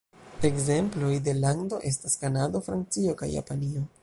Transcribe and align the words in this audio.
Ekzemploj 0.47 1.11
de 1.27 1.35
lando 1.43 1.81
estas 1.93 2.19
Kanado, 2.25 2.63
Francio, 2.71 3.19
kaj 3.23 3.35
Japanio. 3.39 3.91